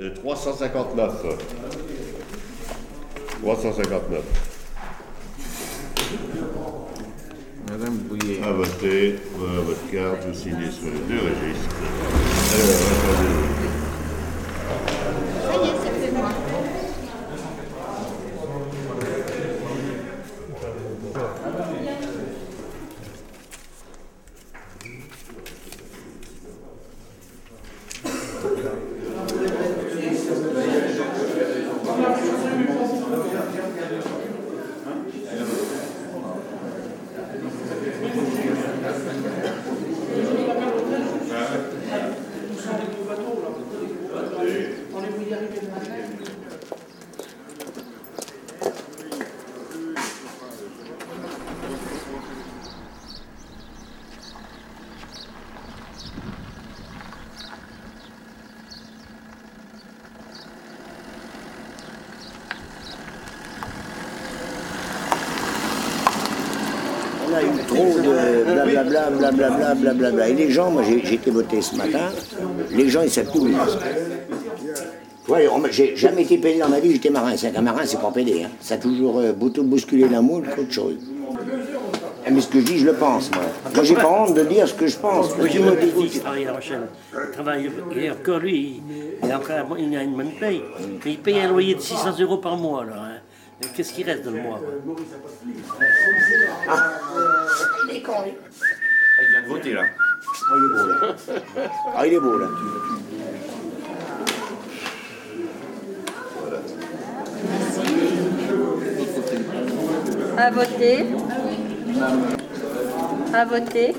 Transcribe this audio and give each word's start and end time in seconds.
Euh, 0.00 0.14
359. 0.14 1.26
359. 3.42 4.22
Madame 7.68 7.96
Bouillet. 7.96 8.40
À 8.44 8.52
voter, 8.52 9.16
votre 9.36 9.90
carte, 9.90 10.24
vous 10.26 10.34
signez 10.34 10.70
sur 10.70 10.86
les 10.86 11.00
deux 11.08 11.20
registres. 11.20 11.76
Alors, 12.54 12.76
attendez. 13.12 13.48
A 67.38 67.42
eu 67.42 67.64
trop 67.68 68.00
de 68.00 68.52
blablabla, 68.52 69.10
blablabla, 69.10 69.74
blablabla. 69.74 70.28
Et 70.28 70.34
les 70.34 70.50
gens, 70.50 70.72
moi 70.72 70.82
j'ai 70.82 71.14
été 71.14 71.30
voté 71.30 71.62
ce 71.62 71.76
matin, 71.76 72.10
les 72.72 72.88
gens 72.88 73.02
ils 73.02 73.10
savent 73.10 73.30
tout. 73.30 73.48
Ouais, 75.28 75.46
j'ai 75.70 75.94
jamais 75.94 76.22
été 76.22 76.38
pédé 76.38 76.58
dans 76.58 76.68
ma 76.68 76.80
vie, 76.80 76.90
j'étais 76.90 77.10
marin. 77.10 77.36
C'est 77.36 77.52
qu'un 77.52 77.60
marin, 77.60 77.82
c'est 77.84 78.00
pas 78.00 78.10
pédé. 78.10 78.42
Hein. 78.42 78.50
Ça 78.60 78.74
a 78.74 78.78
toujours 78.78 79.20
euh, 79.20 79.32
bousculé 79.32 80.08
la 80.08 80.20
moule 80.20 80.48
qu'autre 80.52 80.72
chose. 80.72 80.96
Ah, 82.26 82.30
Mais 82.32 82.40
ce 82.40 82.48
que 82.48 82.58
je 82.58 82.64
dis, 82.64 82.78
je 82.78 82.86
le 82.86 82.94
pense, 82.94 83.30
moi. 83.30 83.44
Moi, 83.72 83.84
j'ai 83.84 83.94
pas 83.94 84.08
honte 84.08 84.34
de 84.34 84.42
dire 84.42 84.66
ce 84.66 84.74
que 84.74 84.88
je 84.88 84.96
pense. 84.96 85.28
Tu 85.36 85.50
j'ai 85.50 85.60
mon 85.60 85.76
qui 85.76 86.18
travaille 86.18 86.42
à 86.42 86.46
La 86.46 86.52
Rochelle. 86.54 86.88
Il 87.12 87.30
travaille, 87.30 87.70
et 87.94 88.10
encore 88.10 88.40
lui, 88.40 88.82
il, 89.22 89.28
il 89.78 89.96
a 89.96 90.02
une 90.02 90.16
bonne 90.16 90.32
paye. 90.40 90.62
Mais 91.04 91.12
il 91.12 91.18
paye 91.18 91.40
un 91.40 91.48
loyer 91.50 91.74
de 91.76 91.80
600 91.80 92.16
euros 92.20 92.38
par 92.38 92.56
mois, 92.56 92.84
là. 92.84 92.94
Hein. 92.96 93.17
Mais 93.60 93.68
Qu'est-ce 93.74 93.92
qui 93.92 94.04
reste 94.04 94.24
dans 94.24 94.30
le 94.30 94.42
mois 94.42 94.58
quoi 94.58 94.68
Il 97.88 97.96
est 97.96 98.02
con, 98.02 98.22
lui. 98.24 98.32
Il 99.20 99.28
vient 99.30 99.42
de 99.42 99.48
voter 99.48 99.72
là. 99.72 99.82
Oh, 100.50 100.54
il 100.56 100.64
est 100.64 100.70
beau, 100.70 100.86
là. 100.88 101.16
Ah, 101.96 102.06
il 102.06 102.12
est 102.14 102.20
beau, 102.20 102.38
là. 102.38 102.48
À 110.36 110.50
voter. 110.50 111.06
À 113.34 113.44
voter. 113.44 113.94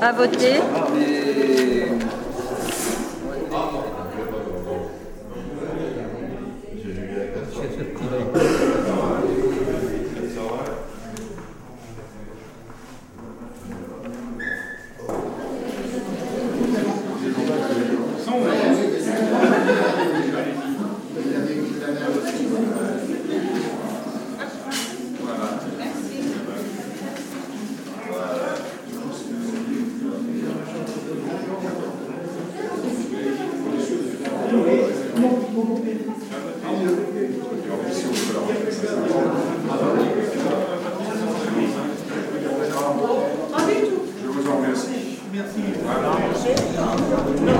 À 0.00 0.12
voter. 0.12 0.54
Je 1.00 2.27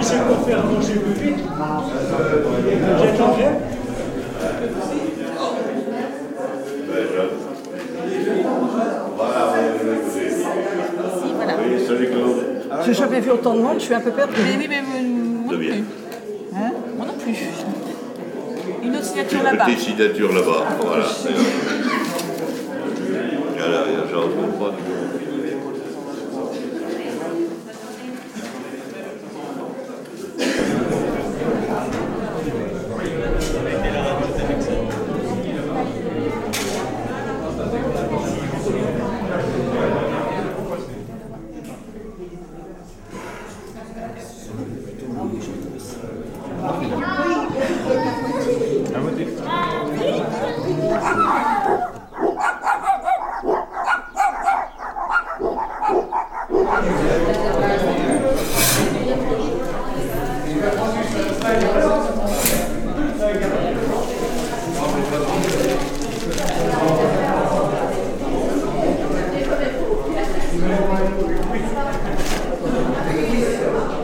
mais 0.00 0.06
c'est 0.06 0.22
pour 0.26 0.46
faire 0.46 0.64
manger 0.64 0.94
plus 0.94 1.12
vite. 1.12 1.38
J'attends 3.02 3.36
bien. 3.36 3.52
Voilà, 9.16 9.64
écoutez. 9.66 10.30
voilà. 11.36 11.54
Oui, 11.58 11.86
salut 11.86 12.08
Claude. 12.08 12.84
J'ai 12.86 12.94
jamais 12.94 13.20
vu 13.20 13.30
autant 13.30 13.54
de 13.54 13.60
monde, 13.60 13.74
je 13.78 13.84
suis 13.84 13.94
un 13.94 14.00
peu 14.00 14.10
perdue. 14.10 14.32
Mais 14.42 14.56
oui, 14.58 14.66
mais 14.68 14.80
moi 14.82 15.52
non 15.52 15.58
bien. 15.58 15.72
plus. 15.72 15.84
Hein? 16.54 16.70
Moi 16.96 17.06
non 17.06 17.14
plus. 17.22 17.36
Une 18.82 18.96
autre 18.96 19.04
signature 19.04 19.38
Une 19.40 19.44
là-bas. 19.44 19.64
petite 19.66 19.80
signature 19.80 20.32
là-bas. 20.32 20.64
Voilà. 20.80 21.04
Voilà, 23.58 23.84
il 23.88 23.92
y 23.92 23.96
a 23.96 24.06
Jean 24.10 24.28
pas 24.58 24.72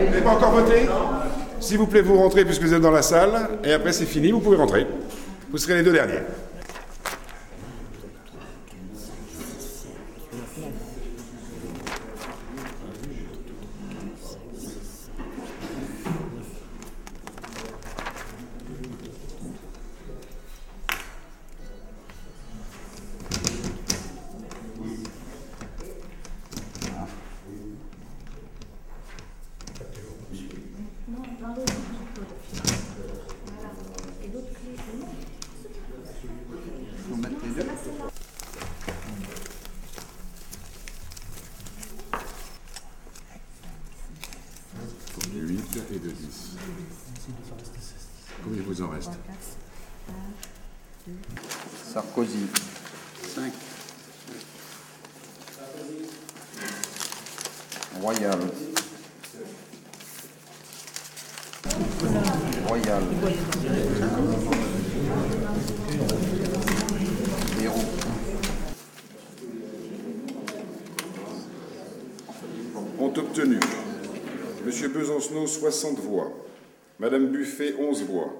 Vous 0.00 0.04
n'avez 0.06 0.20
pas 0.22 0.30
encore 0.30 0.50
voté 0.52 0.88
S'il 1.60 1.78
vous 1.78 1.86
plaît, 1.86 2.00
vous 2.00 2.16
rentrez 2.16 2.44
puisque 2.44 2.62
vous 2.62 2.74
êtes 2.74 2.80
dans 2.80 2.90
la 2.90 3.02
salle. 3.02 3.48
Et 3.64 3.72
après, 3.72 3.92
c'est 3.92 4.06
fini, 4.06 4.32
vous 4.32 4.40
pouvez 4.40 4.56
rentrer. 4.56 4.86
Vous 5.50 5.58
serez 5.58 5.74
les 5.74 5.82
deux 5.82 5.92
derniers. 5.92 6.20
De 45.72 45.78
8 45.78 45.94
et 45.94 45.98
de 46.00 46.10
10. 46.10 46.56
Combien 48.42 48.62
vous 48.66 48.82
en 48.82 48.88
reste 48.88 49.12
Sarkozy. 51.92 52.46
5. 53.34 53.52
Royal. 58.00 58.38
Royal. 62.66 63.02
Monsieur 74.70 74.86
Besancenot 74.86 75.48
60 75.48 75.98
voix, 75.98 76.30
Madame 77.00 77.26
Buffet 77.26 77.74
11 77.76 78.04
voix, 78.04 78.32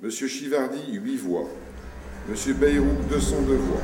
Monsieur 0.00 0.28
Chivardi 0.28 0.78
8 0.92 1.16
voix, 1.16 1.48
Monsieur 2.28 2.54
Bayrou 2.54 2.94
202 3.10 3.54
voix, 3.56 3.80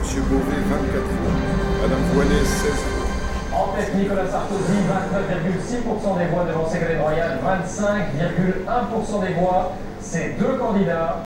Monsieur 0.00 0.22
Beauvais 0.22 0.62
24 0.70 1.04
voix, 1.04 1.82
Madame 1.82 2.02
Voinet 2.14 2.42
16 2.42 2.72
voix. 2.72 3.60
En 3.60 3.76
tête, 3.76 3.94
Nicolas 3.96 4.30
Sarkozy, 4.30 4.72
29,6% 4.72 6.18
des 6.18 6.26
voix 6.28 6.44
devant 6.46 6.66
Ségolène 6.70 7.02
Royal, 7.02 7.38
25,1% 7.44 9.20
des 9.20 9.34
voix. 9.34 9.74
Ces 10.00 10.36
deux 10.40 10.56
candidats 10.56 11.22